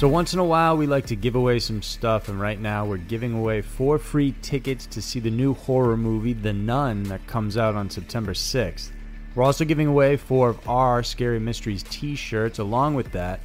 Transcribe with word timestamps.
So, 0.00 0.08
once 0.08 0.32
in 0.32 0.38
a 0.38 0.44
while, 0.44 0.78
we 0.78 0.86
like 0.86 1.04
to 1.08 1.14
give 1.14 1.34
away 1.34 1.58
some 1.58 1.82
stuff, 1.82 2.30
and 2.30 2.40
right 2.40 2.58
now, 2.58 2.86
we're 2.86 2.96
giving 2.96 3.34
away 3.34 3.60
four 3.60 3.98
free 3.98 4.34
tickets 4.40 4.86
to 4.86 5.02
see 5.02 5.20
the 5.20 5.28
new 5.30 5.52
horror 5.52 5.94
movie, 5.94 6.32
The 6.32 6.54
Nun, 6.54 7.02
that 7.02 7.26
comes 7.26 7.58
out 7.58 7.74
on 7.74 7.90
September 7.90 8.32
6th. 8.32 8.92
We're 9.34 9.42
also 9.42 9.66
giving 9.66 9.88
away 9.88 10.16
four 10.16 10.48
of 10.48 10.66
our 10.66 11.02
Scary 11.02 11.38
Mysteries 11.38 11.82
t 11.82 12.14
shirts 12.14 12.58
along 12.58 12.94
with 12.94 13.12
that. 13.12 13.40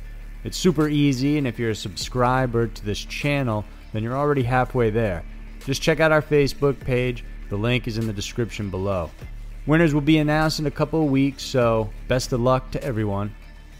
It's 0.45 0.55
super 0.55 0.87
easy, 0.87 1.37
and 1.37 1.45
if 1.45 1.59
you're 1.59 1.71
a 1.71 1.75
subscriber 1.75 2.67
to 2.67 2.85
this 2.85 3.03
channel, 3.03 3.65
then 3.91 4.01
you're 4.01 4.15
already 4.15 4.43
halfway 4.43 4.89
there. 4.89 5.25
Just 5.65 5.81
check 5.81 5.99
out 5.99 6.13
our 6.13 6.21
Facebook 6.21 6.79
page, 6.79 7.25
the 7.49 7.57
link 7.57 7.85
is 7.85 7.97
in 7.97 8.07
the 8.07 8.13
description 8.13 8.69
below. 8.69 9.11
Winners 9.65 9.93
will 9.93 9.99
be 9.99 10.19
announced 10.19 10.59
in 10.59 10.67
a 10.67 10.71
couple 10.71 11.03
of 11.03 11.11
weeks, 11.11 11.43
so 11.43 11.89
best 12.07 12.31
of 12.31 12.39
luck 12.39 12.71
to 12.71 12.81
everyone. 12.81 13.35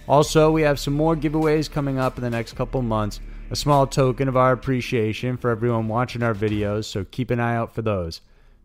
Also, 0.08 0.52
we 0.52 0.62
have 0.62 0.80
some 0.80 0.94
more 0.94 1.16
giveaways 1.16 1.70
coming 1.70 1.98
up 1.98 2.18
in 2.18 2.24
the 2.24 2.30
next 2.30 2.54
couple 2.54 2.82
months, 2.82 3.20
a 3.50 3.56
small 3.56 3.88
token 3.88 4.28
of 4.28 4.38
our 4.38 4.52
appreciation 4.52 5.36
for 5.36 5.50
everyone 5.50 5.88
watching 5.88 6.22
our 6.22 6.34
videos, 6.34 6.86
so 6.86 7.04
keep 7.04 7.32
an 7.32 7.40
eye 7.40 7.56
out 7.56 7.74
for 7.74 7.82
those. 7.82 8.22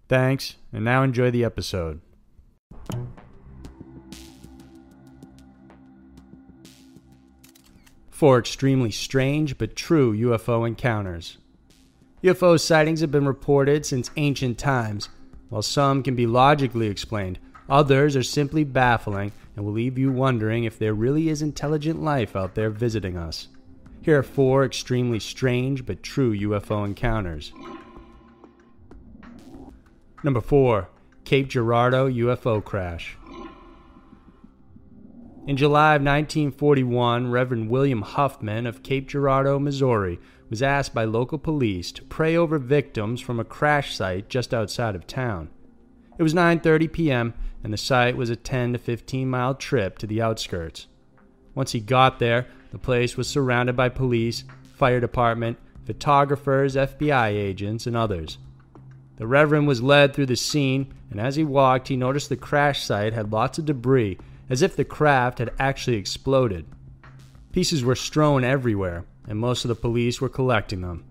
Thanks, 0.09 0.57
and 0.73 0.85
now 0.85 1.03
enjoy 1.03 1.31
the 1.31 1.45
episode. 1.45 2.01
Four 8.11 8.39
extremely 8.39 8.91
strange 8.91 9.57
but 9.57 9.75
true 9.75 10.15
UFO 10.15 10.67
encounters. 10.67 11.39
UFO 12.23 12.61
sightings 12.61 13.01
have 13.01 13.11
been 13.11 13.27
reported 13.27 13.87
since 13.87 14.11
ancient 14.17 14.59
times. 14.59 15.09
While 15.49 15.63
some 15.63 16.03
can 16.03 16.17
be 16.17 16.27
logically 16.27 16.89
explained, 16.89 17.39
others 17.71 18.17
are 18.17 18.23
simply 18.23 18.63
baffling 18.63 19.33
and 19.61 19.67
will 19.67 19.75
leave 19.75 19.99
you 19.99 20.11
wondering 20.11 20.65
if 20.65 20.79
there 20.79 20.95
really 20.95 21.29
is 21.29 21.43
intelligent 21.43 22.03
life 22.03 22.35
out 22.35 22.55
there 22.55 22.71
visiting 22.71 23.19
us. 23.19 23.49
Here 24.01 24.19
are 24.19 24.23
four 24.23 24.65
extremely 24.65 25.21
strange 25.21 25.85
but 25.85 26.03
true 26.03 26.35
UFO 26.35 26.83
encounters. 26.87 27.53
Number 30.25 30.41
4. 30.41 30.89
Cape 31.27 31.49
Girardeau 31.49 32.09
UFO 32.09 32.65
Crash. 32.65 33.19
In 35.47 35.59
July 35.59 35.97
of 35.97 36.01
1941, 36.01 37.31
Reverend 37.31 37.69
William 37.69 38.01
Huffman 38.01 38.67
of 38.67 38.83
Cape 38.83 39.09
Girardeau, 39.09 39.59
Missouri, 39.59 40.19
was 40.49 40.63
asked 40.63 40.95
by 40.95 41.05
local 41.05 41.37
police 41.37 41.93
to 41.93 42.03
pray 42.05 42.35
over 42.35 42.59
victims 42.59 43.21
from 43.21 43.39
a 43.39 43.45
crash 43.45 43.95
site 43.95 44.31
just 44.31 44.55
outside 44.55 44.95
of 44.95 45.07
town. 45.07 45.51
It 46.19 46.23
was 46.23 46.33
9:30 46.33 46.91
p.m. 46.91 47.35
and 47.63 47.73
the 47.73 47.79
site 47.79 48.17
was 48.17 48.31
a 48.31 48.37
10 48.37 48.73
to 48.73 48.79
15 48.79 49.29
mile 49.29 49.55
trip 49.55 49.99
to 49.99 50.07
the 50.07 50.23
outskirts. 50.23 50.87
Once 51.55 51.73
he 51.73 51.81
got 51.81 52.19
there, 52.19 52.47
the 52.71 52.79
place 52.79 53.17
was 53.17 53.29
surrounded 53.29 53.77
by 53.77 53.89
police, 53.89 54.45
fire 54.77 55.01
department, 55.01 55.59
photographers, 55.85 56.77
FBI 56.77 57.29
agents, 57.29 57.87
and 57.87 57.97
others. 57.97 58.39
The 59.17 59.27
Reverend 59.27 59.67
was 59.67 59.83
led 59.83 60.15
through 60.15 60.27
the 60.27 60.37
scene, 60.37 60.95
and 61.11 61.21
as 61.21 61.37
he 61.37 61.45
walked, 61.45 61.89
he 61.89 61.97
noticed 61.97 62.29
the 62.29 62.37
crash 62.37 62.83
site 62.83 63.13
had 63.13 63.33
lots 63.33 63.59
of 63.59 63.67
debris, 63.67 64.19
as 64.49 64.63
if 64.63 64.77
the 64.77 64.85
craft 64.85 65.39
had 65.39 65.53
actually 65.59 65.97
exploded. 65.97 66.65
Pieces 67.53 67.85
were 67.85 67.97
strewn 67.97 68.45
everywhere, 68.45 69.05
and 69.27 69.39
most 69.39 69.65
of 69.65 69.69
the 69.69 69.75
police 69.75 70.21
were 70.21 70.29
collecting 70.29 70.81
them. 70.81 71.05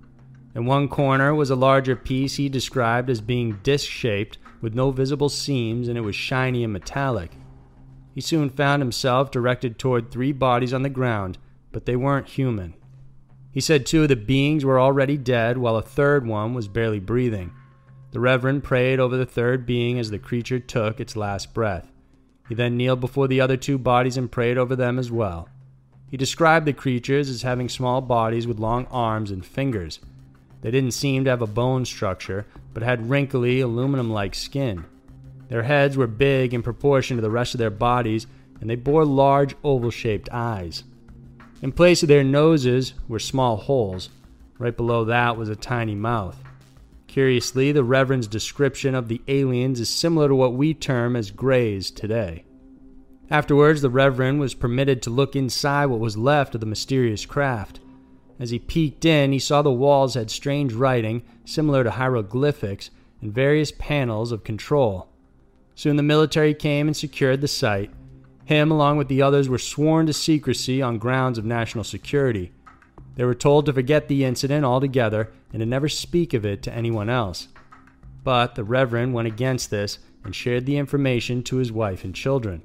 In 0.56 0.66
one 0.66 0.88
corner 0.88 1.36
was 1.36 1.50
a 1.50 1.56
larger 1.56 1.96
piece 1.96 2.36
he 2.36 2.50
described 2.50 3.10
as 3.10 3.22
being 3.22 3.60
disc 3.62 3.90
shaped 3.90 4.38
with 4.62 4.76
no 4.76 4.92
visible 4.92 5.30
seams, 5.30 5.88
and 5.88 5.98
it 5.98 6.02
was 6.02 6.16
shiny 6.16 6.64
and 6.64 6.74
metallic. 6.74 7.32
He 8.14 8.22
soon 8.22 8.50
found 8.50 8.82
himself 8.82 9.32
directed 9.32 9.78
toward 9.78 10.12
three 10.12 10.32
bodies 10.32 10.74
on 10.74 10.84
the 10.84 10.90
ground, 10.90 11.38
but 11.72 11.86
they 11.86 11.96
weren't 11.96 12.28
human. 12.28 12.74
He 13.52 13.62
said 13.62 13.86
two 13.86 14.04
of 14.04 14.10
the 14.10 14.16
beings 14.16 14.64
were 14.64 14.80
already 14.80 15.18
dead, 15.18 15.58
while 15.58 15.76
a 15.76 15.82
third 15.82 16.26
one 16.26 16.54
was 16.54 16.68
barely 16.68 17.00
breathing. 17.00 17.52
The 18.12 18.20
Reverend 18.20 18.64
prayed 18.64 19.00
over 19.00 19.18
the 19.18 19.26
third 19.26 19.66
being 19.66 20.00
as 20.00 20.12
the 20.12 20.20
creature 20.20 20.60
took 20.60 21.00
its 21.00 21.16
last 21.16 21.54
breath. 21.54 21.92
He 22.48 22.56
then 22.56 22.78
kneeled 22.78 23.00
before 23.00 23.28
the 23.28 23.42
other 23.42 23.58
two 23.58 23.78
bodies 23.78 24.18
and 24.18 24.32
prayed 24.32 24.58
over 24.58 24.76
them 24.76 24.98
as 24.98 25.12
well. 25.12 25.48
He 26.10 26.18
described 26.18 26.66
the 26.66 26.74
creatures 26.74 27.30
as 27.30 27.44
having 27.44 27.70
small 27.70 28.02
bodies 28.02 28.48
with 28.48 28.60
long 28.60 28.88
arms 28.88 29.30
and 29.30 29.46
fingers. 29.46 30.00
They 30.62 30.72
didn't 30.72 30.92
seem 30.92 31.24
to 31.24 31.30
have 31.30 31.42
a 31.42 31.48
bone 31.48 31.86
structure, 31.86 32.46
but 32.74 32.84
had 32.84 33.10
wrinkly, 33.10 33.62
aluminum 33.62 34.10
like 34.12 34.36
skin. 34.36 34.86
Their 35.48 35.64
heads 35.64 35.98
were 35.98 36.08
big 36.08 36.54
in 36.54 36.62
proportion 36.62 37.18
to 37.18 37.22
the 37.22 37.32
rest 37.32 37.54
of 37.54 37.60
their 37.60 37.70
bodies, 37.70 38.28
and 38.60 38.70
they 38.70 38.76
bore 38.76 39.06
large 39.06 39.56
oval 39.64 39.90
shaped 39.90 40.30
eyes. 40.32 40.84
In 41.62 41.72
place 41.72 42.04
of 42.04 42.10
their 42.10 42.24
noses 42.24 42.94
were 43.08 43.20
small 43.20 43.58
holes. 43.58 44.10
Right 44.58 44.76
below 44.76 45.06
that 45.06 45.38
was 45.38 45.50
a 45.50 45.56
tiny 45.56 45.96
mouth. 45.96 46.38
Curiously, 47.08 47.72
the 47.72 47.84
Reverend's 47.84 48.28
description 48.28 48.94
of 48.94 49.08
the 49.08 49.22
aliens 49.28 49.80
is 49.80 49.90
similar 49.90 50.28
to 50.28 50.36
what 50.36 50.54
we 50.54 50.74
term 50.74 51.16
as 51.16 51.32
grays 51.32 51.90
today. 51.90 52.44
Afterwards, 53.32 53.82
the 53.82 53.90
Reverend 53.90 54.40
was 54.40 54.54
permitted 54.54 55.02
to 55.02 55.10
look 55.10 55.36
inside 55.36 55.88
what 55.88 56.00
was 56.00 56.18
left 56.18 56.54
of 56.54 56.62
the 56.62 56.68
mysterious 56.68 57.26
craft. 57.26 57.80
As 58.40 58.52
he 58.52 58.60
peeked 58.60 59.04
in, 59.04 59.34
he 59.34 59.40
saw 59.40 59.62
the 59.62 59.72
walls 59.72 60.14
had 60.14 60.32
strange 60.32 60.74
writing, 60.74 61.24
similar 61.44 61.84
to 61.84 61.92
hieroglyphics, 61.92 62.90
and 63.22 63.34
various 63.34 63.74
panels 63.78 64.32
of 64.32 64.46
control. 64.46 65.10
Soon 65.76 65.98
the 65.98 66.04
military 66.04 66.54
came 66.54 66.88
and 66.88 66.96
secured 66.96 67.42
the 67.42 67.48
site. 67.48 67.92
Him, 68.46 68.72
along 68.72 68.98
with 68.98 69.10
the 69.10 69.22
others, 69.22 69.50
were 69.50 69.58
sworn 69.58 70.08
to 70.08 70.14
secrecy 70.14 70.82
on 70.82 70.98
grounds 70.98 71.38
of 71.38 71.46
national 71.46 71.84
security. 71.84 72.52
They 73.16 73.26
were 73.26 73.36
told 73.36 73.66
to 73.66 73.74
forget 73.74 74.08
the 74.08 74.24
incident 74.24 74.66
altogether 74.66 75.32
and 75.52 75.60
to 75.60 75.66
never 75.66 75.90
speak 75.90 76.34
of 76.34 76.46
it 76.46 76.64
to 76.64 76.74
anyone 76.74 77.10
else. 77.10 77.50
But 78.24 78.56
the 78.56 78.64
Reverend 78.64 79.14
went 79.14 79.28
against 79.28 79.70
this 79.70 80.00
and 80.24 80.34
shared 80.34 80.66
the 80.66 80.78
information 80.78 81.44
to 81.44 81.58
his 81.58 81.72
wife 81.72 82.04
and 82.04 82.16
children. 82.16 82.62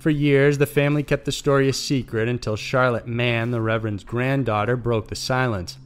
For 0.00 0.08
years, 0.08 0.56
the 0.56 0.64
family 0.64 1.02
kept 1.02 1.26
the 1.26 1.30
story 1.30 1.68
a 1.68 1.74
secret 1.74 2.26
until 2.26 2.56
Charlotte 2.56 3.06
Mann, 3.06 3.50
the 3.50 3.60
Reverend's 3.60 4.02
granddaughter, 4.02 4.74
broke 4.74 5.08
the 5.08 5.14
silence. 5.14 5.76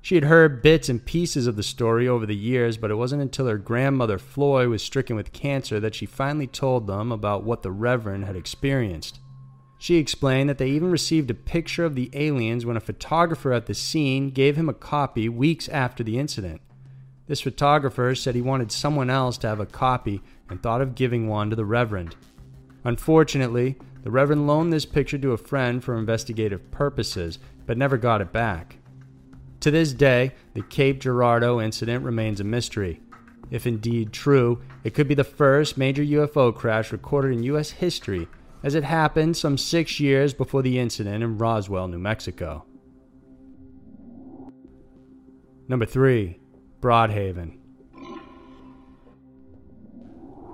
She 0.00 0.14
had 0.14 0.24
heard 0.24 0.62
bits 0.62 0.88
and 0.88 1.04
pieces 1.04 1.46
of 1.46 1.56
the 1.56 1.62
story 1.62 2.08
over 2.08 2.24
the 2.24 2.34
years, 2.34 2.78
but 2.78 2.90
it 2.90 2.94
wasn't 2.94 3.20
until 3.20 3.46
her 3.48 3.58
grandmother 3.58 4.18
Floy 4.18 4.68
was 4.68 4.82
stricken 4.82 5.16
with 5.16 5.34
cancer 5.34 5.78
that 5.80 5.94
she 5.94 6.06
finally 6.06 6.46
told 6.46 6.86
them 6.86 7.12
about 7.12 7.44
what 7.44 7.62
the 7.62 7.70
Reverend 7.70 8.24
had 8.24 8.36
experienced. 8.36 9.20
She 9.78 9.96
explained 9.96 10.48
that 10.48 10.56
they 10.56 10.70
even 10.70 10.90
received 10.90 11.30
a 11.30 11.34
picture 11.34 11.84
of 11.84 11.94
the 11.94 12.08
aliens 12.14 12.64
when 12.64 12.78
a 12.78 12.80
photographer 12.80 13.52
at 13.52 13.66
the 13.66 13.74
scene 13.74 14.30
gave 14.30 14.56
him 14.56 14.70
a 14.70 14.74
copy 14.74 15.28
weeks 15.28 15.68
after 15.68 16.02
the 16.02 16.18
incident. 16.18 16.62
This 17.26 17.42
photographer 17.42 18.14
said 18.14 18.34
he 18.34 18.40
wanted 18.40 18.72
someone 18.72 19.10
else 19.10 19.36
to 19.38 19.48
have 19.48 19.60
a 19.60 19.66
copy 19.66 20.22
and 20.48 20.62
thought 20.62 20.80
of 20.80 20.94
giving 20.94 21.28
one 21.28 21.50
to 21.50 21.56
the 21.56 21.66
Reverend. 21.66 22.16
Unfortunately, 22.84 23.76
the 24.02 24.10
Reverend 24.10 24.46
loaned 24.46 24.72
this 24.72 24.84
picture 24.84 25.18
to 25.18 25.32
a 25.32 25.36
friend 25.36 25.82
for 25.82 25.96
investigative 25.96 26.70
purposes, 26.70 27.38
but 27.66 27.78
never 27.78 27.96
got 27.96 28.20
it 28.20 28.32
back. 28.32 28.76
To 29.60 29.70
this 29.70 29.92
day, 29.92 30.32
the 30.54 30.62
Cape 30.62 31.00
Girardeau 31.00 31.60
incident 31.60 32.04
remains 32.04 32.40
a 32.40 32.44
mystery. 32.44 33.00
If 33.50 33.66
indeed 33.66 34.12
true, 34.12 34.60
it 34.82 34.94
could 34.94 35.06
be 35.06 35.14
the 35.14 35.22
first 35.22 35.78
major 35.78 36.02
UFO 36.02 36.52
crash 36.52 36.90
recorded 36.90 37.32
in 37.32 37.44
U.S. 37.44 37.70
history, 37.70 38.26
as 38.64 38.74
it 38.74 38.82
happened 38.82 39.36
some 39.36 39.56
six 39.56 40.00
years 40.00 40.34
before 40.34 40.62
the 40.62 40.78
incident 40.78 41.22
in 41.22 41.38
Roswell, 41.38 41.86
New 41.86 41.98
Mexico. 41.98 42.64
Number 45.68 45.86
3. 45.86 46.40
Broadhaven. 46.80 47.61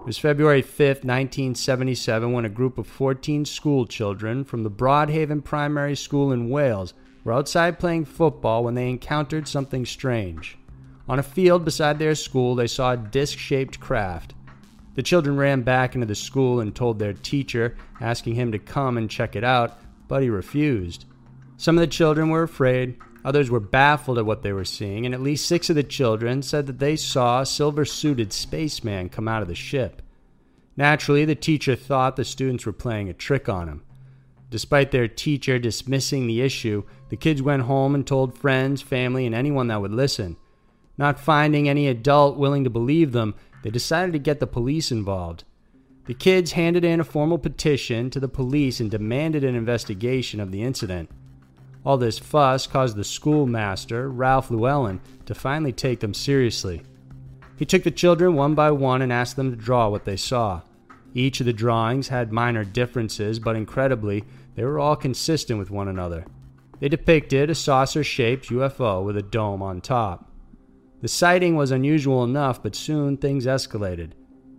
Was 0.09 0.17
February 0.17 0.63
5, 0.63 1.05
1977, 1.05 2.33
when 2.33 2.47
a 2.47 2.49
group 2.49 2.79
of 2.79 2.87
14 2.87 3.45
school 3.45 3.85
children 3.85 4.43
from 4.43 4.63
the 4.63 4.71
Broadhaven 4.71 5.45
Primary 5.45 5.95
School 5.95 6.33
in 6.33 6.49
Wales 6.49 6.95
were 7.25 7.35
outside 7.35 7.79
playing 7.79 8.07
football 8.07 8.65
when 8.65 8.75
they 8.75 8.89
encountered 8.89 9.47
something 9.47 9.85
strange. 9.85 10.57
On 11.11 11.19
a 11.19 11.23
field 11.23 11.63
beside 11.63 11.99
their 11.99 12.15
school, 12.15 12.55
they 12.55 12.67
saw 12.67 12.93
a 12.93 12.97
disc 12.97 13.37
shaped 13.37 13.81
craft. 13.81 14.33
The 14.95 15.03
children 15.03 15.37
ran 15.37 15.61
back 15.61 15.95
into 15.95 16.07
the 16.07 16.15
school 16.15 16.61
and 16.61 16.75
told 16.75 16.99
their 16.99 17.13
teacher, 17.13 17.77
asking 18.01 18.35
him 18.35 18.51
to 18.53 18.59
come 18.59 18.97
and 18.97 19.11
check 19.11 19.37
it 19.37 19.45
out, 19.45 19.79
but 20.09 20.23
he 20.23 20.31
refused. 20.31 21.05
Some 21.59 21.77
of 21.77 21.83
the 21.83 21.87
children 21.87 22.31
were 22.31 22.45
afraid, 22.45 22.97
others 23.29 23.51
were 23.51 23.61
baffled 23.61 24.17
at 24.17 24.25
what 24.25 24.43
they 24.43 24.53
were 24.53 24.65
seeing, 24.65 25.05
and 25.05 25.15
at 25.15 25.21
least 25.21 25.47
six 25.47 25.69
of 25.69 25.77
the 25.77 25.83
children 25.83 26.41
said 26.41 26.67
that 26.67 26.79
they 26.79 26.97
saw 26.97 27.43
a 27.43 27.47
silver 27.47 27.85
suited 27.85 28.33
spaceman 28.33 29.11
come 29.11 29.29
out 29.29 29.43
of 29.43 29.49
the 29.49 29.55
ship. 29.55 30.01
Naturally, 30.79 31.27
the 31.27 31.35
teacher 31.35 31.77
thought 31.77 32.17
the 32.17 32.25
students 32.25 32.65
were 32.65 32.73
playing 32.73 33.11
a 33.11 33.13
trick 33.13 33.47
on 33.47 33.69
him. 33.69 33.83
Despite 34.49 34.93
their 34.93 35.09
teacher 35.09 35.59
dismissing 35.59 36.27
the 36.27 36.41
issue, 36.41 36.85
the 37.11 37.17
kids 37.17 37.43
went 37.43 37.65
home 37.65 37.95
and 37.95 38.07
told 38.07 38.39
friends, 38.39 38.81
family, 38.81 39.27
and 39.27 39.35
anyone 39.35 39.67
that 39.67 39.83
would 39.83 39.93
listen. 39.93 40.39
Not 40.97 41.21
finding 41.21 41.69
any 41.69 41.87
adult 41.87 42.39
willing 42.39 42.65
to 42.65 42.71
believe 42.71 43.13
them, 43.13 43.35
they 43.63 43.69
decided 43.69 44.13
to 44.13 44.19
get 44.19 44.41
the 44.41 44.47
police 44.47 44.91
involved. 44.91 45.45
The 46.07 46.15
kids 46.15 46.53
handed 46.53 46.83
in 46.83 46.99
a 46.99 47.05
formal 47.05 47.37
petition 47.37 48.09
to 48.09 48.21
the 48.21 48.27
police 48.27 48.81
and 48.81 48.91
demanded 48.91 49.45
an 49.45 49.55
investigation 49.55 50.41
of 50.41 50.51
the 50.51 50.63
incident. 50.63 51.11
All 51.89 51.97
this 51.97 52.19
fuss 52.19 52.67
caused 52.67 52.99
the 52.99 53.03
schoolmaster, 53.03 54.11
Ralph 54.11 54.51
Llewellyn, 54.51 55.01
to 55.25 55.35
finally 55.35 55.73
take 55.73 56.01
them 56.01 56.13
seriously. 56.13 56.83
He 57.57 57.65
took 57.65 57.83
the 57.83 57.91
children 57.91 58.35
one 58.35 58.55
by 58.55 58.73
one 58.73 59.01
and 59.01 59.11
asked 59.11 59.37
them 59.37 59.51
to 59.51 59.57
draw 59.57 59.89
what 59.89 60.05
they 60.05 60.19
saw. 60.19 60.61
Each 61.15 61.41
of 61.41 61.47
the 61.47 61.53
drawings 61.55 62.09
had 62.09 62.31
minor 62.31 62.63
differences, 62.63 63.39
but 63.39 63.57
incredibly, 63.57 64.25
they 64.55 64.65
were 64.65 64.79
all 64.79 64.97
consistent 64.97 65.59
with 65.59 65.71
one 65.71 65.89
another. 65.89 66.27
They 66.79 66.91
depicted 66.91 67.49
a 67.49 67.55
saucer 67.55 68.05
shaped 68.05 68.51
UFO 68.51 69.03
with 69.03 69.17
a 69.17 69.23
dome 69.23 69.63
on 69.63 69.81
top. 69.81 70.31
The 71.01 71.09
sighting 71.09 71.57
was 71.57 71.71
unusual 71.71 72.23
enough, 72.23 72.63
but 72.63 72.77
soon 72.77 73.17
things 73.17 73.47
escalated. 73.47 74.11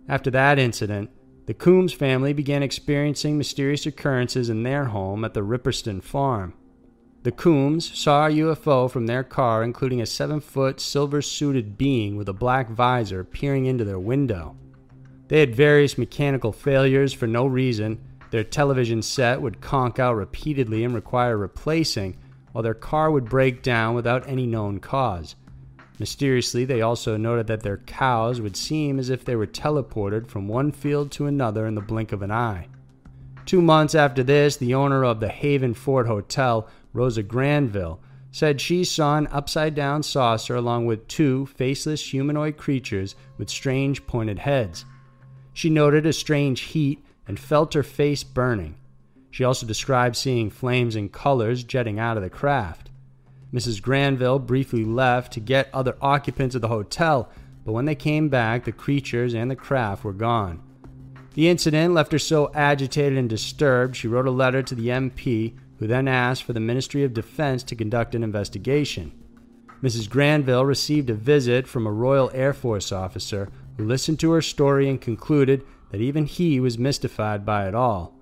After 0.08 0.32
that 0.32 0.58
incident, 0.58 1.10
the 1.46 1.54
Coombs 1.54 1.92
family 1.92 2.32
began 2.32 2.64
experiencing 2.64 3.38
mysterious 3.38 3.86
occurrences 3.86 4.50
in 4.50 4.64
their 4.64 4.86
home 4.86 5.24
at 5.24 5.34
the 5.34 5.44
Ripperston 5.44 6.02
farm. 6.02 6.54
The 7.22 7.32
Coombs 7.32 7.98
saw 7.98 8.26
a 8.26 8.30
UFO 8.30 8.90
from 8.90 9.06
their 9.06 9.22
car, 9.22 9.62
including 9.62 10.00
a 10.00 10.06
seven 10.06 10.40
foot, 10.40 10.80
silver 10.80 11.20
suited 11.20 11.76
being 11.76 12.16
with 12.16 12.30
a 12.30 12.32
black 12.32 12.70
visor 12.70 13.24
peering 13.24 13.66
into 13.66 13.84
their 13.84 13.98
window. 13.98 14.56
They 15.28 15.40
had 15.40 15.54
various 15.54 15.98
mechanical 15.98 16.50
failures 16.50 17.12
for 17.12 17.26
no 17.26 17.44
reason. 17.44 18.00
Their 18.30 18.42
television 18.42 19.02
set 19.02 19.42
would 19.42 19.60
conk 19.60 19.98
out 19.98 20.16
repeatedly 20.16 20.82
and 20.82 20.94
require 20.94 21.36
replacing, 21.36 22.16
while 22.52 22.62
their 22.62 22.72
car 22.72 23.10
would 23.10 23.26
break 23.26 23.62
down 23.62 23.94
without 23.94 24.26
any 24.26 24.46
known 24.46 24.80
cause. 24.80 25.36
Mysteriously, 25.98 26.64
they 26.64 26.80
also 26.80 27.18
noted 27.18 27.46
that 27.48 27.62
their 27.62 27.76
cows 27.76 28.40
would 28.40 28.56
seem 28.56 28.98
as 28.98 29.10
if 29.10 29.26
they 29.26 29.36
were 29.36 29.46
teleported 29.46 30.26
from 30.26 30.48
one 30.48 30.72
field 30.72 31.10
to 31.12 31.26
another 31.26 31.66
in 31.66 31.74
the 31.74 31.82
blink 31.82 32.12
of 32.12 32.22
an 32.22 32.30
eye. 32.30 32.68
Two 33.44 33.60
months 33.60 33.94
after 33.94 34.22
this, 34.22 34.56
the 34.56 34.74
owner 34.74 35.04
of 35.04 35.20
the 35.20 35.28
Haven 35.28 35.74
Fort 35.74 36.06
Hotel 36.06 36.68
Rosa 36.92 37.22
Granville, 37.22 38.00
said 38.32 38.60
she 38.60 38.84
saw 38.84 39.18
an 39.18 39.26
upside 39.28 39.74
down 39.74 40.02
saucer 40.02 40.54
along 40.54 40.86
with 40.86 41.08
two 41.08 41.46
faceless 41.46 42.12
humanoid 42.12 42.56
creatures 42.56 43.16
with 43.38 43.50
strange 43.50 44.06
pointed 44.06 44.38
heads. 44.38 44.84
She 45.52 45.68
noted 45.68 46.06
a 46.06 46.12
strange 46.12 46.60
heat 46.60 47.04
and 47.26 47.38
felt 47.38 47.74
her 47.74 47.82
face 47.82 48.22
burning. 48.22 48.76
She 49.30 49.44
also 49.44 49.66
described 49.66 50.16
seeing 50.16 50.50
flames 50.50 50.96
and 50.96 51.12
colors 51.12 51.64
jetting 51.64 51.98
out 51.98 52.16
of 52.16 52.22
the 52.22 52.30
craft. 52.30 52.90
Mrs. 53.52 53.82
Granville 53.82 54.38
briefly 54.38 54.84
left 54.84 55.32
to 55.32 55.40
get 55.40 55.70
other 55.72 55.96
occupants 56.00 56.54
of 56.54 56.60
the 56.60 56.68
hotel, 56.68 57.28
but 57.64 57.72
when 57.72 57.84
they 57.84 57.94
came 57.94 58.28
back, 58.28 58.64
the 58.64 58.72
creatures 58.72 59.34
and 59.34 59.50
the 59.50 59.56
craft 59.56 60.04
were 60.04 60.12
gone. 60.12 60.62
The 61.34 61.48
incident 61.48 61.94
left 61.94 62.12
her 62.12 62.18
so 62.18 62.50
agitated 62.54 63.18
and 63.18 63.28
disturbed, 63.28 63.96
she 63.96 64.08
wrote 64.08 64.26
a 64.26 64.32
letter 64.32 64.62
to 64.62 64.74
the 64.74 64.88
MP 64.88 65.54
who 65.80 65.86
then 65.86 66.06
asked 66.06 66.44
for 66.44 66.52
the 66.52 66.60
Ministry 66.60 67.02
of 67.02 67.14
Defense 67.14 67.64
to 67.64 67.74
conduct 67.74 68.14
an 68.14 68.22
investigation. 68.22 69.12
Mrs. 69.82 70.08
Granville 70.08 70.66
received 70.66 71.08
a 71.08 71.14
visit 71.14 71.66
from 71.66 71.86
a 71.86 71.92
Royal 71.92 72.30
Air 72.34 72.52
Force 72.52 72.92
officer 72.92 73.48
who 73.76 73.86
listened 73.86 74.20
to 74.20 74.30
her 74.32 74.42
story 74.42 74.88
and 74.88 75.00
concluded 75.00 75.64
that 75.90 76.02
even 76.02 76.26
he 76.26 76.60
was 76.60 76.78
mystified 76.78 77.46
by 77.46 77.66
it 77.66 77.74
all. 77.74 78.14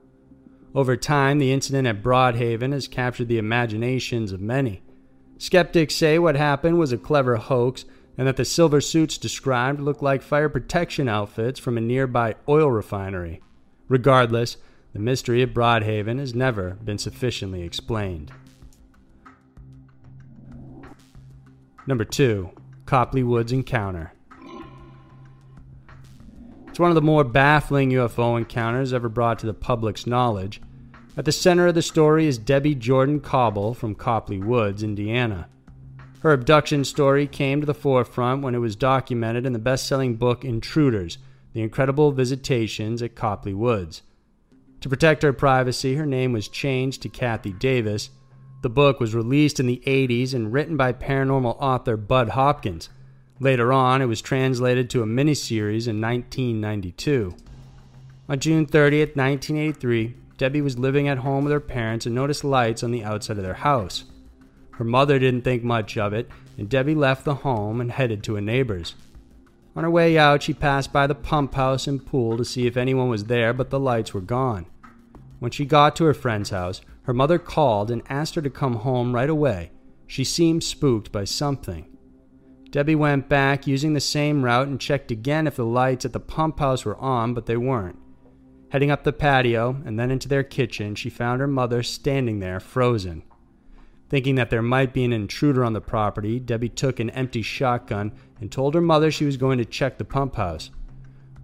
Over 0.72 0.96
time, 0.96 1.38
the 1.38 1.52
incident 1.52 1.88
at 1.88 2.02
Broadhaven 2.02 2.72
has 2.72 2.86
captured 2.86 3.26
the 3.26 3.38
imaginations 3.38 4.30
of 4.30 4.40
many. 4.40 4.82
Skeptics 5.36 5.96
say 5.96 6.18
what 6.18 6.36
happened 6.36 6.78
was 6.78 6.92
a 6.92 6.98
clever 6.98 7.36
hoax 7.36 7.84
and 8.16 8.26
that 8.26 8.36
the 8.36 8.44
silver 8.44 8.80
suits 8.80 9.18
described 9.18 9.80
looked 9.80 10.02
like 10.02 10.22
fire 10.22 10.48
protection 10.48 11.08
outfits 11.08 11.58
from 11.58 11.76
a 11.76 11.80
nearby 11.80 12.36
oil 12.48 12.70
refinery. 12.70 13.40
Regardless, 13.88 14.56
the 14.92 14.98
mystery 14.98 15.42
of 15.42 15.50
Broadhaven 15.50 16.18
has 16.18 16.34
never 16.34 16.70
been 16.82 16.98
sufficiently 16.98 17.62
explained. 17.62 18.32
Number 21.86 22.04
2. 22.04 22.50
Copley 22.86 23.22
Woods 23.22 23.52
Encounter. 23.52 24.12
It's 26.68 26.78
one 26.78 26.90
of 26.90 26.94
the 26.94 27.02
more 27.02 27.24
baffling 27.24 27.90
UFO 27.90 28.38
encounters 28.38 28.92
ever 28.92 29.08
brought 29.08 29.38
to 29.40 29.46
the 29.46 29.54
public's 29.54 30.06
knowledge. 30.06 30.60
At 31.16 31.24
the 31.24 31.32
center 31.32 31.66
of 31.66 31.74
the 31.74 31.82
story 31.82 32.26
is 32.26 32.38
Debbie 32.38 32.76
Jordan 32.76 33.20
Kauble 33.20 33.74
from 33.74 33.94
Copley 33.94 34.38
Woods, 34.38 34.82
Indiana. 34.82 35.48
Her 36.20 36.32
abduction 36.32 36.84
story 36.84 37.26
came 37.26 37.60
to 37.60 37.66
the 37.66 37.74
forefront 37.74 38.42
when 38.42 38.54
it 38.54 38.58
was 38.58 38.76
documented 38.76 39.46
in 39.46 39.52
the 39.52 39.58
best 39.58 39.86
selling 39.86 40.16
book 40.16 40.44
Intruders 40.44 41.18
The 41.52 41.62
Incredible 41.62 42.12
Visitations 42.12 43.02
at 43.02 43.14
Copley 43.14 43.54
Woods. 43.54 44.02
To 44.80 44.88
protect 44.88 45.22
her 45.22 45.32
privacy, 45.32 45.96
her 45.96 46.06
name 46.06 46.32
was 46.32 46.48
changed 46.48 47.02
to 47.02 47.08
Kathy 47.08 47.52
Davis. 47.52 48.10
The 48.62 48.68
book 48.68 49.00
was 49.00 49.14
released 49.14 49.58
in 49.58 49.66
the 49.66 49.82
80s 49.86 50.34
and 50.34 50.52
written 50.52 50.76
by 50.76 50.92
paranormal 50.92 51.56
author 51.60 51.96
Bud 51.96 52.30
Hopkins. 52.30 52.88
Later 53.40 53.72
on, 53.72 54.02
it 54.02 54.06
was 54.06 54.20
translated 54.20 54.90
to 54.90 55.02
a 55.02 55.06
miniseries 55.06 55.86
in 55.86 56.00
1992. 56.00 57.34
On 58.28 58.38
June 58.38 58.66
30th, 58.66 59.16
1983, 59.16 60.14
Debbie 60.36 60.60
was 60.60 60.78
living 60.78 61.08
at 61.08 61.18
home 61.18 61.44
with 61.44 61.52
her 61.52 61.60
parents 61.60 62.06
and 62.06 62.14
noticed 62.14 62.44
lights 62.44 62.82
on 62.82 62.90
the 62.90 63.04
outside 63.04 63.38
of 63.38 63.42
their 63.42 63.54
house. 63.54 64.04
Her 64.72 64.84
mother 64.84 65.18
didn't 65.18 65.42
think 65.42 65.64
much 65.64 65.96
of 65.98 66.12
it, 66.12 66.28
and 66.56 66.68
Debbie 66.68 66.94
left 66.94 67.24
the 67.24 67.36
home 67.36 67.80
and 67.80 67.90
headed 67.90 68.22
to 68.24 68.36
a 68.36 68.40
neighbor's. 68.40 68.94
On 69.76 69.84
her 69.84 69.90
way 69.90 70.18
out, 70.18 70.42
she 70.42 70.54
passed 70.54 70.92
by 70.92 71.06
the 71.06 71.14
pump 71.14 71.54
house 71.54 71.86
and 71.86 72.04
pool 72.04 72.36
to 72.36 72.44
see 72.44 72.66
if 72.66 72.76
anyone 72.76 73.08
was 73.08 73.24
there, 73.24 73.52
but 73.52 73.70
the 73.70 73.78
lights 73.78 74.12
were 74.12 74.20
gone. 74.20 74.66
When 75.38 75.50
she 75.50 75.64
got 75.64 75.94
to 75.96 76.04
her 76.04 76.14
friend's 76.14 76.50
house, 76.50 76.80
her 77.02 77.14
mother 77.14 77.38
called 77.38 77.90
and 77.90 78.02
asked 78.08 78.34
her 78.34 78.42
to 78.42 78.50
come 78.50 78.76
home 78.76 79.14
right 79.14 79.30
away. 79.30 79.70
She 80.06 80.24
seemed 80.24 80.64
spooked 80.64 81.12
by 81.12 81.24
something. 81.24 81.86
Debbie 82.70 82.94
went 82.94 83.28
back 83.28 83.66
using 83.66 83.94
the 83.94 84.00
same 84.00 84.44
route 84.44 84.68
and 84.68 84.80
checked 84.80 85.10
again 85.10 85.46
if 85.46 85.56
the 85.56 85.64
lights 85.64 86.04
at 86.04 86.12
the 86.12 86.20
pump 86.20 86.58
house 86.58 86.84
were 86.84 86.98
on, 86.98 87.32
but 87.32 87.46
they 87.46 87.56
weren't. 87.56 87.98
Heading 88.70 88.90
up 88.90 89.04
the 89.04 89.12
patio 89.12 89.80
and 89.86 89.98
then 89.98 90.10
into 90.10 90.28
their 90.28 90.42
kitchen, 90.42 90.94
she 90.94 91.08
found 91.08 91.40
her 91.40 91.46
mother 91.46 91.82
standing 91.82 92.40
there, 92.40 92.60
frozen. 92.60 93.22
Thinking 94.08 94.36
that 94.36 94.50
there 94.50 94.62
might 94.62 94.94
be 94.94 95.04
an 95.04 95.12
intruder 95.12 95.64
on 95.64 95.74
the 95.74 95.80
property, 95.80 96.40
Debbie 96.40 96.70
took 96.70 96.98
an 96.98 97.10
empty 97.10 97.42
shotgun 97.42 98.12
and 98.40 98.50
told 98.50 98.74
her 98.74 98.80
mother 98.80 99.10
she 99.10 99.26
was 99.26 99.36
going 99.36 99.58
to 99.58 99.64
check 99.64 99.98
the 99.98 100.04
pump 100.04 100.36
house. 100.36 100.70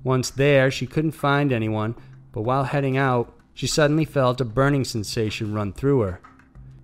Once 0.02 0.30
there, 0.30 0.70
she 0.70 0.86
couldn't 0.86 1.10
find 1.12 1.52
anyone, 1.52 1.94
but 2.32 2.42
while 2.42 2.64
heading 2.64 2.96
out, 2.96 3.34
she 3.52 3.66
suddenly 3.66 4.04
felt 4.04 4.40
a 4.40 4.44
burning 4.44 4.84
sensation 4.84 5.54
run 5.54 5.72
through 5.72 6.00
her. 6.00 6.20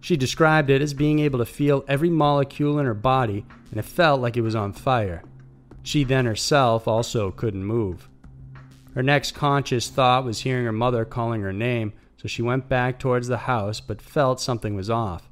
She 0.01 0.17
described 0.17 0.71
it 0.71 0.83
as 0.83 0.95
being 0.95 1.19
able 1.19 1.39
to 1.39 1.47
feel 1.47 1.85
every 1.89 2.11
molecule 2.11 2.79
in 2.79 2.87
her 2.87 2.95
body, 2.95 3.45
and 3.71 3.79
it 3.79 3.85
felt 3.85 4.21
like 4.21 4.37
it 4.37 4.43
was 4.43 4.55
on 4.55 4.73
fire. 4.73 5.23
She 5.83 6.05
then 6.05 6.27
herself 6.27 6.87
also 6.87 7.31
couldn't 7.31 7.65
move. 7.65 8.09
Her 8.95 9.03
next 9.03 9.33
conscious 9.33 9.89
thought 9.89 10.25
was 10.25 10.41
hearing 10.41 10.65
her 10.65 10.73
mother 10.73 11.05
calling 11.05 11.43
her 11.43 11.53
name, 11.53 11.93
so 12.17 12.29
she 12.29 12.43
went 12.43 12.69
back 12.69 12.99
towards 12.99 13.29
the 13.29 13.39
house 13.39 13.81
but 13.81 14.03
felt 14.03 14.41
something 14.41 14.75
was 14.75 14.91
off. 14.91 15.30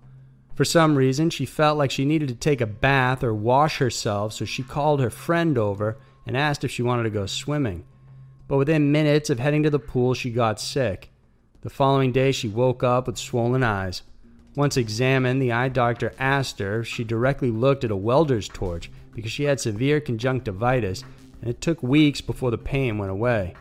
For 0.58 0.64
some 0.64 0.96
reason, 0.96 1.30
she 1.30 1.46
felt 1.46 1.78
like 1.78 1.92
she 1.92 2.04
needed 2.04 2.26
to 2.30 2.34
take 2.34 2.60
a 2.60 2.66
bath 2.66 3.22
or 3.22 3.32
wash 3.32 3.78
herself, 3.78 4.32
so 4.32 4.44
she 4.44 4.64
called 4.64 4.98
her 4.98 5.08
friend 5.08 5.56
over 5.56 5.98
and 6.26 6.36
asked 6.36 6.64
if 6.64 6.72
she 6.72 6.82
wanted 6.82 7.04
to 7.04 7.10
go 7.10 7.26
swimming. 7.26 7.84
But 8.48 8.56
within 8.56 8.90
minutes 8.90 9.30
of 9.30 9.38
heading 9.38 9.62
to 9.62 9.70
the 9.70 9.78
pool, 9.78 10.14
she 10.14 10.30
got 10.30 10.58
sick. 10.58 11.12
The 11.60 11.70
following 11.70 12.10
day, 12.10 12.32
she 12.32 12.48
woke 12.48 12.82
up 12.82 13.06
with 13.06 13.18
swollen 13.18 13.62
eyes. 13.62 14.02
Once 14.56 14.76
examined, 14.76 15.40
the 15.40 15.52
eye 15.52 15.68
doctor 15.68 16.12
asked 16.18 16.58
her 16.58 16.80
if 16.80 16.88
she 16.88 17.04
directly 17.04 17.52
looked 17.52 17.84
at 17.84 17.92
a 17.92 17.96
welder's 17.96 18.48
torch 18.48 18.90
because 19.14 19.30
she 19.30 19.44
had 19.44 19.60
severe 19.60 20.00
conjunctivitis, 20.00 21.04
and 21.40 21.48
it 21.48 21.60
took 21.60 21.84
weeks 21.84 22.20
before 22.20 22.50
the 22.50 22.58
pain 22.58 22.98
went 22.98 23.12
away. 23.12 23.54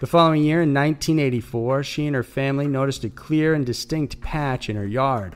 The 0.00 0.06
following 0.06 0.42
year, 0.42 0.60
in 0.60 0.74
1984, 0.74 1.82
she 1.82 2.06
and 2.06 2.14
her 2.14 2.22
family 2.22 2.68
noticed 2.68 3.04
a 3.04 3.08
clear 3.08 3.54
and 3.54 3.64
distinct 3.64 4.20
patch 4.20 4.68
in 4.68 4.76
her 4.76 4.86
yard. 4.86 5.34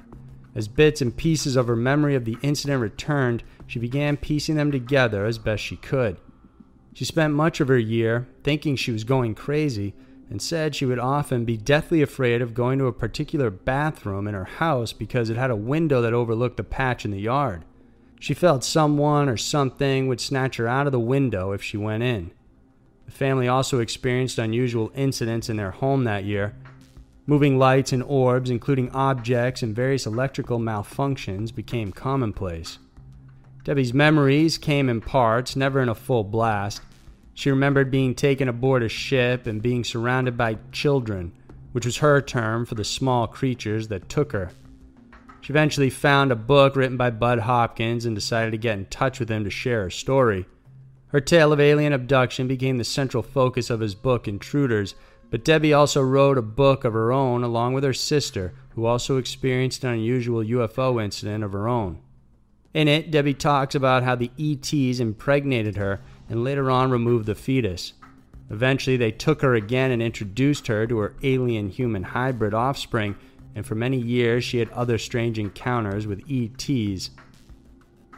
As 0.55 0.69
bits 0.69 1.01
and 1.01 1.17
pieces 1.17 1.57
of 1.57 1.67
her 1.67 1.77
memory 1.77 2.15
of 2.15 2.25
the 2.25 2.39
incident 2.43 2.81
returned, 2.81 3.43
she 3.67 3.79
began 3.79 4.17
piecing 4.17 4.55
them 4.55 4.71
together 4.71 5.25
as 5.25 5.39
best 5.39 5.63
she 5.63 5.77
could. 5.77 6.17
She 6.93 7.05
spent 7.05 7.35
much 7.35 7.61
of 7.61 7.69
her 7.69 7.79
year 7.79 8.29
thinking 8.45 8.77
she 8.77 8.93
was 8.93 9.03
going 9.03 9.35
crazy 9.35 9.95
and 10.31 10.41
said 10.41 10.75
she 10.75 10.87
would 10.87 10.99
often 10.99 11.45
be 11.45 11.57
deathly 11.57 12.03
afraid 12.03 12.41
of 12.41 12.55
going 12.55 12.79
to 12.79 12.87
a 12.87 12.93
particular 12.93 13.51
bathroom 13.51 14.29
in 14.29 14.35
her 14.35 14.45
house 14.45 14.93
because 14.93 15.29
it 15.29 15.37
had 15.37 15.51
a 15.51 15.57
window 15.57 16.01
that 16.01 16.15
overlooked 16.15 16.57
the 16.57 16.65
patch 16.65 17.05
in 17.05 17.11
the 17.11 17.21
yard. 17.21 17.65
She 18.21 18.33
felt 18.33 18.65
someone 18.65 19.29
or 19.29 19.37
something 19.37 20.07
would 20.07 20.21
snatch 20.21 20.57
her 20.57 20.69
out 20.69 20.87
of 20.87 20.93
the 20.93 21.01
window 21.01 21.53
if 21.53 21.63
she 21.63 21.77
went 21.77 22.05
in. 22.05 22.31
The 23.07 23.13
family 23.13 23.49
also 23.49 23.81
experienced 23.81 24.39
unusual 24.39 24.91
incidents 24.95 25.51
in 25.51 25.57
their 25.57 25.73
home 25.73 26.05
that 26.05 26.25
year, 26.25 26.55
Moving 27.27 27.59
lights 27.59 27.93
and 27.93 28.03
orbs, 28.03 28.51
including 28.51 28.91
objects 28.91 29.63
and 29.63 29.75
various 29.75 30.05
electrical 30.05 30.59
malfunctions, 30.59 31.55
became 31.55 31.91
commonplace. 31.91 32.79
Debbie's 33.65 33.95
memories 33.95 34.59
came 34.59 34.91
in 34.91 35.01
parts, 35.01 35.57
never 35.57 35.81
in 35.81 35.89
a 35.89 35.95
full 35.95 36.23
blast. 36.23 36.83
She 37.33 37.49
remembered 37.49 37.91
being 37.91 38.15
taken 38.15 38.47
aboard 38.47 38.83
a 38.83 38.91
ship 38.91 39.47
and 39.47 39.63
being 39.63 39.85
surrounded 39.85 40.37
by 40.37 40.59
children, 40.71 41.33
which 41.73 41.87
was 41.87 41.97
her 41.97 42.21
term 42.21 42.67
for 42.67 42.75
the 42.75 42.85
small 42.85 43.27
creatures 43.27 43.89
that 43.89 44.11
took 44.11 44.33
her. 44.33 44.51
She 45.41 45.53
eventually 45.53 45.91
found 45.91 46.31
a 46.31 46.37
book 46.37 46.77
written 46.77 46.99
by 46.99 47.09
Bud 47.11 47.41
Hopkins 47.41 48.05
and 48.05 48.15
decided 48.15 48.51
to 48.51 48.59
get 48.59 48.79
in 48.79 48.85
touch 48.87 49.19
with 49.19 49.31
him 49.31 49.45
to 49.45 49.51
share 49.51 49.85
her 49.85 49.91
story. 49.91 50.45
Her 51.09 51.21
tale 51.21 51.53
of 51.53 51.61
alien 51.61 51.93
abduction 51.95 52.49
became 52.49 52.77
the 52.77 52.85
central 52.85 53.23
focus 53.23 53.71
of 53.71 53.81
his 53.81 53.95
book, 53.95 54.29
Intruders, 54.29 54.95
but 55.35 55.43
Debbie 55.45 55.73
also 55.73 56.01
wrote 56.01 56.39
a 56.39 56.43
book 56.43 56.85
of 56.85 56.93
her 56.93 57.11
own 57.11 57.43
along 57.43 57.73
with 57.73 57.83
her 57.83 57.93
sister, 57.93 58.55
who 58.77 58.85
also 58.85 59.17
experienced 59.17 59.83
an 59.83 59.91
unusual 59.91 60.45
UFO 60.45 61.03
incident 61.03 61.43
of 61.43 61.51
her 61.51 61.67
own. 61.67 61.99
In 62.73 62.87
it, 62.87 63.11
Debbie 63.11 63.35
talks 63.35 63.75
about 63.75 64.05
how 64.05 64.15
the 64.15 64.31
ETs 64.39 65.01
impregnated 65.01 65.77
her 65.77 66.01
and 66.29 66.45
later 66.45 66.71
on 66.71 66.93
removed 66.93 67.27
the 67.27 67.35
fetus. 67.35 67.95
Eventually, 68.49 68.97
they 68.97 69.11
took 69.11 69.43
her 69.43 69.57
again 69.57 69.91
and 69.91 70.01
introduced 70.01 70.69
her 70.69 70.87
to 70.87 70.99
her 70.99 71.17
alien 71.25 71.69
human 71.69 72.05
hybrid 72.05 72.55
offspring 72.55 73.17
and 73.57 73.67
for 73.67 73.75
many 73.75 73.99
years 73.99 74.45
she 74.45 74.59
had 74.59 74.71
other 74.71 74.99
strange 74.99 75.37
encounters 75.37 76.07
with 76.07 76.23
ETs. 76.31 77.11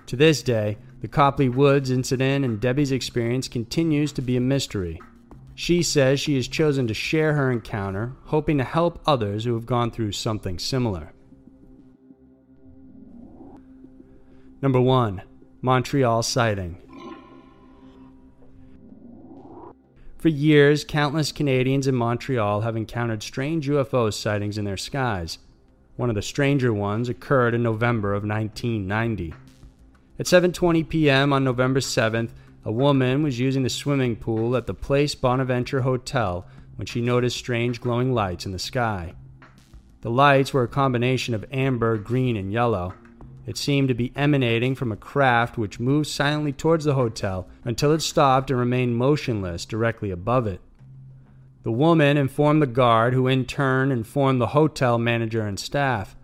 To 0.05 0.17
this 0.17 0.43
day, 0.43 0.77
the 1.01 1.09
Copley 1.09 1.49
Woods 1.49 1.91
incident 1.91 2.45
and 2.45 2.61
Debbie's 2.61 2.93
experience 2.93 3.49
continues 3.49 4.13
to 4.13 4.21
be 4.21 4.37
a 4.37 4.41
mystery. 4.43 5.01
She 5.59 5.83
says 5.83 6.21
she 6.21 6.35
has 6.35 6.49
chosen 6.49 6.87
to 6.87 6.93
share 6.93 7.33
her 7.33 7.51
encounter, 7.51 8.13
hoping 8.25 8.59
to 8.59 8.65
help 8.65 9.01
others 9.07 9.45
who 9.45 9.55
have 9.55 9.65
gone 9.65 9.91
through 9.91 10.13
something 10.13 10.59
similar. 10.59 11.15
Number 14.61 14.79
1 14.79 15.23
Montreal 15.63 16.23
Sighting 16.23 16.77
For 20.19 20.29
years, 20.29 20.85
countless 20.85 21.33
Canadians 21.33 21.87
in 21.87 21.95
Montreal 21.95 22.61
have 22.61 22.77
encountered 22.77 23.23
strange 23.23 23.67
UFO 23.67 24.13
sightings 24.13 24.59
in 24.59 24.67
their 24.67 24.77
skies. 24.77 25.39
One 25.97 26.11
of 26.11 26.17
the 26.17 26.23
stranger 26.23 26.75
ones 26.75 27.09
occurred 27.09 27.55
in 27.55 27.63
November 27.63 28.13
of 28.13 28.25
1990. 28.25 29.33
At 30.19 30.27
7:20 30.27 30.87
p.m. 30.87 31.33
on 31.33 31.45
November 31.45 31.81
7th, 31.81 32.33
a 32.67 32.73
woman 32.73 33.23
was 33.23 33.39
using 33.39 33.63
the 33.63 33.71
swimming 33.71 34.17
pool 34.17 34.57
at 34.57 34.67
the 34.67 34.75
Place 34.75 35.15
Bonaventure 35.15 35.83
Hotel 35.83 36.45
when 36.75 36.85
she 36.85 37.01
noticed 37.01 37.37
strange 37.37 37.81
glowing 37.81 38.13
lights 38.13 38.45
in 38.45 38.51
the 38.51 38.59
sky. 38.59 39.15
The 40.01 40.11
lights 40.11 40.53
were 40.53 40.65
a 40.65 40.69
combination 40.69 41.33
of 41.33 41.47
amber, 41.53 41.97
green, 41.97 42.37
and 42.37 42.53
yellow. 42.53 42.95
It 43.47 43.57
seemed 43.57 43.87
to 43.87 43.95
be 43.95 44.13
emanating 44.17 44.75
from 44.75 44.91
a 44.91 44.97
craft 44.97 45.57
which 45.57 45.79
moved 45.79 46.09
silently 46.09 46.53
towards 46.53 46.85
the 46.85 46.95
hotel 46.95 47.47
until 47.63 47.93
it 47.93 48.03
stopped 48.03 48.51
and 48.51 48.59
remained 48.59 48.97
motionless 48.97 49.65
directly 49.65 50.11
above 50.11 50.49
it. 50.49 50.61
The 51.63 51.71
woman 51.71 52.17
informed 52.17 52.63
the 52.63 52.67
guard, 52.67 53.15
who 53.15 53.29
in 53.29 53.45
turn 53.45 53.93
informed 53.93 54.41
the 54.41 54.49
hotel 54.49 54.99
manager 54.99 55.47
and 55.47 55.61
staff. 55.61 56.17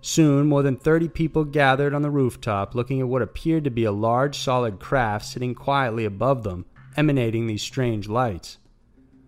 Soon, 0.00 0.46
more 0.46 0.62
than 0.62 0.76
30 0.76 1.08
people 1.08 1.44
gathered 1.44 1.94
on 1.94 2.02
the 2.02 2.10
rooftop 2.10 2.74
looking 2.74 3.00
at 3.00 3.08
what 3.08 3.22
appeared 3.22 3.64
to 3.64 3.70
be 3.70 3.84
a 3.84 3.92
large 3.92 4.38
solid 4.38 4.80
craft 4.80 5.26
sitting 5.26 5.54
quietly 5.54 6.04
above 6.04 6.42
them, 6.42 6.64
emanating 6.96 7.46
these 7.46 7.62
strange 7.62 8.08
lights. 8.08 8.58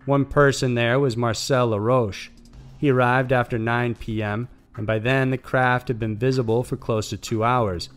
One 0.06 0.24
person 0.24 0.74
there 0.74 0.98
was 0.98 1.16
Marcel 1.16 1.68
LaRoche. 1.68 2.30
He 2.78 2.90
arrived 2.90 3.32
after 3.32 3.58
9 3.58 3.94
p.m 3.96 4.48
and 4.76 4.86
by 4.86 4.98
then 4.98 5.30
the 5.30 5.38
craft 5.38 5.88
had 5.88 5.98
been 5.98 6.16
visible 6.16 6.62
for 6.62 6.76
close 6.76 7.10
to 7.10 7.16
two 7.16 7.44
hours. 7.44 7.90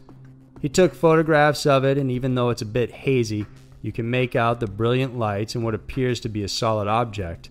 He 0.61 0.69
took 0.69 0.93
photographs 0.93 1.65
of 1.65 1.85
it, 1.85 1.97
and 1.97 2.11
even 2.11 2.35
though 2.35 2.49
it's 2.49 2.61
a 2.61 2.65
bit 2.65 2.91
hazy, 2.91 3.45
you 3.81 3.91
can 3.91 4.09
make 4.09 4.35
out 4.35 4.59
the 4.59 4.67
brilliant 4.67 5.17
lights 5.17 5.55
and 5.55 5.63
what 5.63 5.75
appears 5.75 6.19
to 6.21 6.29
be 6.29 6.43
a 6.43 6.47
solid 6.47 6.87
object. 6.87 7.49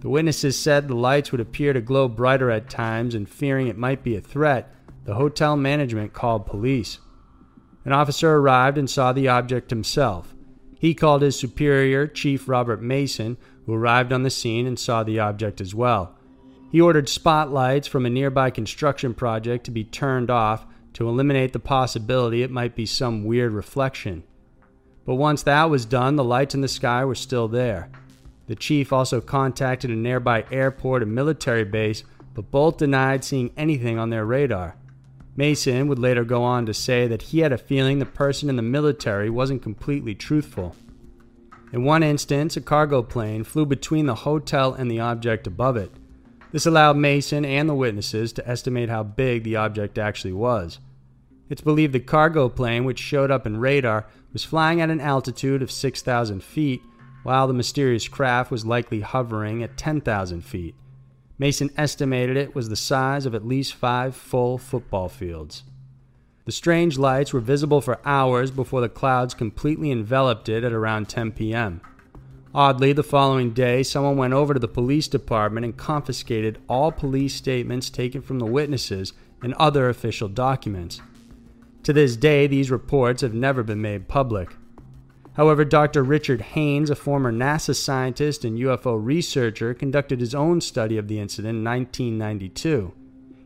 The 0.00 0.08
witnesses 0.08 0.58
said 0.58 0.86
the 0.88 0.94
lights 0.94 1.32
would 1.32 1.40
appear 1.40 1.72
to 1.72 1.80
glow 1.80 2.08
brighter 2.08 2.50
at 2.50 2.68
times, 2.68 3.14
and 3.14 3.28
fearing 3.28 3.68
it 3.68 3.78
might 3.78 4.02
be 4.02 4.16
a 4.16 4.20
threat, 4.20 4.74
the 5.04 5.14
hotel 5.14 5.56
management 5.56 6.12
called 6.12 6.46
police. 6.46 6.98
An 7.84 7.92
officer 7.92 8.36
arrived 8.36 8.78
and 8.78 8.88
saw 8.88 9.12
the 9.12 9.28
object 9.28 9.70
himself. 9.70 10.34
He 10.78 10.94
called 10.94 11.22
his 11.22 11.38
superior, 11.38 12.06
Chief 12.06 12.48
Robert 12.48 12.82
Mason, 12.82 13.36
who 13.66 13.74
arrived 13.74 14.12
on 14.12 14.22
the 14.22 14.30
scene 14.30 14.66
and 14.66 14.78
saw 14.78 15.02
the 15.02 15.18
object 15.18 15.60
as 15.60 15.74
well. 15.74 16.14
He 16.70 16.80
ordered 16.80 17.08
spotlights 17.08 17.86
from 17.86 18.04
a 18.04 18.10
nearby 18.10 18.50
construction 18.50 19.14
project 19.14 19.64
to 19.64 19.70
be 19.70 19.84
turned 19.84 20.30
off 20.30 20.66
to 20.94 21.08
eliminate 21.08 21.52
the 21.52 21.58
possibility 21.58 22.42
it 22.42 22.50
might 22.50 22.74
be 22.74 22.86
some 22.86 23.24
weird 23.24 23.52
reflection. 23.52 24.24
But 25.04 25.16
once 25.16 25.42
that 25.42 25.70
was 25.70 25.84
done, 25.84 26.16
the 26.16 26.24
lights 26.24 26.54
in 26.54 26.62
the 26.62 26.68
sky 26.68 27.04
were 27.04 27.14
still 27.14 27.48
there. 27.48 27.90
The 28.46 28.54
chief 28.54 28.92
also 28.92 29.20
contacted 29.20 29.90
a 29.90 29.94
nearby 29.94 30.44
airport 30.50 31.02
and 31.02 31.14
military 31.14 31.64
base, 31.64 32.04
but 32.34 32.50
both 32.50 32.78
denied 32.78 33.24
seeing 33.24 33.52
anything 33.56 33.98
on 33.98 34.10
their 34.10 34.26
radar. 34.26 34.76
Mason 35.36 35.88
would 35.88 35.98
later 35.98 36.24
go 36.24 36.42
on 36.42 36.66
to 36.66 36.74
say 36.74 37.06
that 37.08 37.22
he 37.22 37.40
had 37.40 37.52
a 37.52 37.58
feeling 37.58 37.98
the 37.98 38.06
person 38.06 38.48
in 38.48 38.56
the 38.56 38.62
military 38.62 39.28
wasn't 39.30 39.62
completely 39.62 40.14
truthful. 40.14 40.76
In 41.72 41.82
one 41.82 42.04
instance, 42.04 42.56
a 42.56 42.60
cargo 42.60 43.02
plane 43.02 43.42
flew 43.42 43.66
between 43.66 44.06
the 44.06 44.14
hotel 44.14 44.74
and 44.74 44.88
the 44.88 45.00
object 45.00 45.46
above 45.46 45.76
it. 45.76 45.90
This 46.52 46.66
allowed 46.66 46.96
Mason 46.96 47.44
and 47.44 47.68
the 47.68 47.74
witnesses 47.74 48.32
to 48.34 48.48
estimate 48.48 48.88
how 48.88 49.02
big 49.02 49.42
the 49.42 49.56
object 49.56 49.98
actually 49.98 50.34
was. 50.34 50.78
It's 51.48 51.60
believed 51.60 51.92
the 51.92 52.00
cargo 52.00 52.48
plane, 52.48 52.84
which 52.84 53.00
showed 53.00 53.32
up 53.32 53.44
in 53.44 53.56
radar, 53.56 54.06
was 54.32 54.44
flying 54.44 54.80
at 54.80 54.88
an 54.88 55.00
altitude 55.00 55.62
of 55.62 55.70
6,000 55.72 56.44
feet, 56.44 56.80
while 57.24 57.48
the 57.48 57.52
mysterious 57.52 58.06
craft 58.06 58.52
was 58.52 58.64
likely 58.64 59.00
hovering 59.00 59.62
at 59.62 59.76
10,000 59.76 60.42
feet. 60.42 60.76
Mason 61.36 61.70
estimated 61.76 62.36
it 62.36 62.54
was 62.54 62.68
the 62.68 62.76
size 62.76 63.26
of 63.26 63.34
at 63.34 63.44
least 63.44 63.74
five 63.74 64.14
full 64.14 64.56
football 64.56 65.08
fields. 65.08 65.64
The 66.44 66.52
strange 66.52 66.98
lights 66.98 67.32
were 67.32 67.40
visible 67.40 67.80
for 67.80 67.98
hours 68.04 68.50
before 68.50 68.80
the 68.80 68.88
clouds 68.88 69.34
completely 69.34 69.90
enveloped 69.90 70.48
it 70.48 70.62
at 70.62 70.72
around 70.72 71.08
10 71.08 71.32
p.m. 71.32 71.80
Oddly, 72.54 72.92
the 72.92 73.02
following 73.02 73.52
day, 73.52 73.82
someone 73.82 74.16
went 74.16 74.32
over 74.32 74.54
to 74.54 74.60
the 74.60 74.68
police 74.68 75.08
department 75.08 75.64
and 75.64 75.76
confiscated 75.76 76.60
all 76.68 76.92
police 76.92 77.34
statements 77.34 77.90
taken 77.90 78.22
from 78.22 78.38
the 78.38 78.46
witnesses 78.46 79.12
and 79.42 79.54
other 79.54 79.88
official 79.88 80.28
documents. 80.28 81.00
To 81.82 81.92
this 81.92 82.16
day, 82.16 82.46
these 82.46 82.70
reports 82.70 83.22
have 83.22 83.34
never 83.34 83.62
been 83.62 83.82
made 83.82 84.06
public. 84.06 84.54
However, 85.34 85.64
Dr. 85.64 86.02
Richard 86.02 86.40
Haines, 86.40 86.90
a 86.90 86.94
former 86.94 87.32
NASA 87.32 87.74
scientist 87.74 88.44
and 88.44 88.58
UFO 88.58 88.98
researcher, 89.02 89.74
conducted 89.74 90.20
his 90.20 90.34
own 90.34 90.60
study 90.60 90.96
of 90.96 91.08
the 91.08 91.18
incident 91.18 91.58
in 91.58 91.64
1992. 91.64 92.92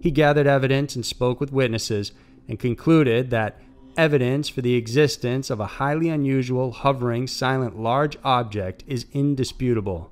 He 0.01 0.11
gathered 0.11 0.47
evidence 0.47 0.95
and 0.95 1.05
spoke 1.05 1.41
with 1.41 1.53
witnesses 1.53 2.13
and 2.47 2.59
concluded 2.59 3.31
that 3.31 3.61
evidence 3.97 4.49
for 4.49 4.61
the 4.61 4.75
existence 4.75 5.51
of 5.51 5.61
a 5.61 5.67
highly 5.67 6.09
unusual, 6.11 6.73
hovering, 6.73 7.27
silent 7.27 7.79
large 7.79 8.17
object 8.23 8.85
is 8.87 9.07
indisputable. 9.13 10.11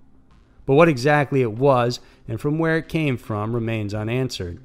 But 0.65 0.75
what 0.75 0.89
exactly 0.89 1.43
it 1.43 1.53
was 1.53 2.01
and 2.27 2.41
from 2.41 2.59
where 2.59 2.79
it 2.79 2.89
came 2.89 3.17
from 3.17 3.55
remains 3.55 3.95
unanswered. 3.95 4.61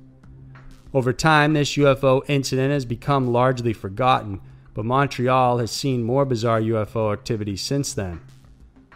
Over 0.94 1.14
time, 1.14 1.54
this 1.54 1.76
UFO 1.78 2.22
incident 2.28 2.72
has 2.72 2.86
become 2.86 3.32
largely 3.32 3.74
forgotten, 3.74 4.42
but 4.74 4.86
Montreal 4.86 5.58
has 5.58 5.72
seen 5.72 6.04
more 6.04 6.26
bizarre 6.26 6.62
UFO 6.62 7.12
activity 7.12 7.56
since 7.56 7.94
then. 7.94 8.22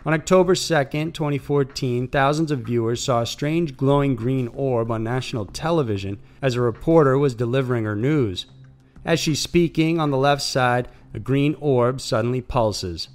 On 0.06 0.14
October 0.14 0.54
2, 0.54 0.62
2014, 0.62 2.08
thousands 2.10 2.52
of 2.52 2.60
viewers 2.60 3.04
saw 3.04 3.22
a 3.22 3.26
strange 3.26 3.76
glowing 3.76 4.16
green 4.16 4.48
orb 4.50 4.92
on 4.92 5.04
national 5.04 5.48
television 5.48 6.20
as 6.44 6.54
a 6.54 6.62
reporter 6.62 7.18
was 7.18 7.34
delivering 7.34 7.86
her 7.86 7.96
news. 7.96 8.46
As 9.04 9.20
she's 9.20 9.40
speaking, 9.40 10.00
on 10.00 10.12
the 10.12 10.18
left 10.18 10.44
side, 10.44 10.90
a 11.16 11.20
green 11.20 11.56
orb 11.60 12.00
suddenly 12.00 12.42
pulses. 12.42 13.08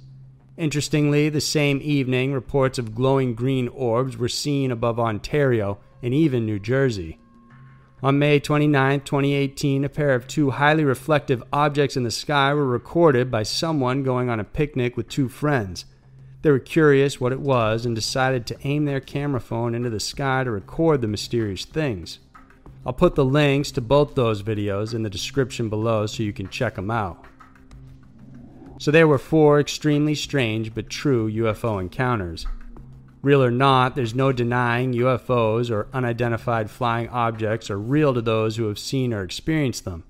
Interestingly, 0.57 1.29
the 1.29 1.39
same 1.39 1.79
evening, 1.81 2.33
reports 2.33 2.77
of 2.77 2.93
glowing 2.93 3.35
green 3.35 3.69
orbs 3.69 4.17
were 4.17 4.27
seen 4.27 4.69
above 4.69 4.99
Ontario 4.99 5.79
and 6.03 6.13
even 6.13 6.45
New 6.45 6.59
Jersey. 6.59 7.17
On 8.03 8.17
May 8.17 8.39
29, 8.39 9.01
2018, 9.01 9.83
a 9.83 9.89
pair 9.89 10.15
of 10.15 10.25
two 10.25 10.49
highly 10.49 10.83
reflective 10.83 11.43
objects 11.53 11.95
in 11.95 12.01
the 12.01 12.09
sky 12.09 12.51
were 12.51 12.65
recorded 12.65 13.29
by 13.29 13.43
someone 13.43 14.01
going 14.01 14.27
on 14.27 14.39
a 14.39 14.43
picnic 14.43 14.97
with 14.97 15.07
two 15.07 15.29
friends. 15.29 15.85
They 16.41 16.49
were 16.49 16.57
curious 16.57 17.21
what 17.21 17.31
it 17.31 17.39
was 17.39 17.85
and 17.85 17.95
decided 17.95 18.47
to 18.47 18.57
aim 18.63 18.85
their 18.85 19.01
camera 19.01 19.39
phone 19.39 19.75
into 19.75 19.91
the 19.91 19.99
sky 19.99 20.43
to 20.43 20.49
record 20.49 21.01
the 21.01 21.07
mysterious 21.07 21.63
things. 21.63 22.17
I'll 22.87 22.93
put 22.93 23.13
the 23.13 23.23
links 23.23 23.69
to 23.73 23.81
both 23.81 24.15
those 24.15 24.41
videos 24.41 24.95
in 24.95 25.03
the 25.03 25.09
description 25.09 25.69
below 25.69 26.07
so 26.07 26.23
you 26.23 26.33
can 26.33 26.49
check 26.49 26.77
them 26.77 26.89
out. 26.89 27.23
So 28.79 28.89
there 28.89 29.07
were 29.07 29.19
four 29.19 29.59
extremely 29.59 30.15
strange 30.15 30.73
but 30.73 30.89
true 30.89 31.31
UFO 31.31 31.79
encounters. 31.79 32.47
Real 33.21 33.43
or 33.43 33.51
not, 33.51 33.95
there's 33.95 34.15
no 34.15 34.31
denying 34.31 34.93
UFOs 34.93 35.69
or 35.69 35.87
unidentified 35.93 36.71
flying 36.71 37.07
objects 37.09 37.69
are 37.69 37.77
real 37.77 38.15
to 38.15 38.21
those 38.21 38.57
who 38.57 38.67
have 38.67 38.79
seen 38.79 39.13
or 39.13 39.21
experienced 39.21 39.85
them. 39.85 40.03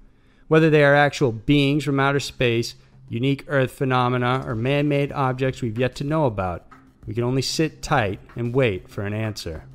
Whether 0.47 0.69
they 0.69 0.83
are 0.83 0.95
actual 0.95 1.33
beings 1.33 1.83
from 1.83 1.99
outer 1.99 2.21
space, 2.21 2.75
unique 3.09 3.43
Earth 3.47 3.71
phenomena, 3.71 4.43
or 4.47 4.55
man 4.55 4.87
made 4.87 5.11
objects 5.11 5.61
we've 5.61 5.77
yet 5.77 5.93
to 5.95 6.05
know 6.05 6.25
about, 6.25 6.65
we 7.05 7.13
can 7.13 7.25
only 7.25 7.41
sit 7.41 7.81
tight 7.81 8.21
and 8.37 8.55
wait 8.55 8.87
for 8.87 9.01
an 9.01 9.13
answer. 9.13 9.65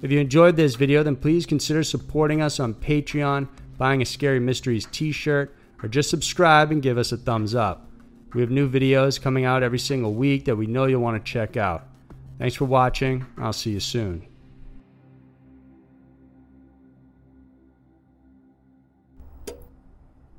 If 0.00 0.10
you 0.10 0.18
enjoyed 0.18 0.56
this 0.56 0.76
video, 0.76 1.02
then 1.02 1.16
please 1.16 1.44
consider 1.44 1.82
supporting 1.82 2.40
us 2.40 2.58
on 2.58 2.72
Patreon, 2.72 3.48
buying 3.76 4.00
a 4.00 4.06
Scary 4.06 4.40
Mysteries 4.40 4.86
t 4.90 5.12
shirt, 5.12 5.54
or 5.82 5.88
just 5.88 6.08
subscribe 6.08 6.70
and 6.70 6.80
give 6.80 6.96
us 6.96 7.12
a 7.12 7.18
thumbs 7.18 7.54
up. 7.54 7.90
We 8.32 8.40
have 8.40 8.50
new 8.50 8.68
videos 8.70 9.20
coming 9.20 9.44
out 9.44 9.62
every 9.62 9.78
single 9.78 10.14
week 10.14 10.46
that 10.46 10.56
we 10.56 10.66
know 10.66 10.86
you'll 10.86 11.02
want 11.02 11.22
to 11.22 11.32
check 11.32 11.56
out. 11.56 11.86
Thanks 12.38 12.54
for 12.54 12.66
watching. 12.66 13.26
I'll 13.36 13.52
see 13.52 13.70
you 13.70 13.80
soon. 13.80 14.26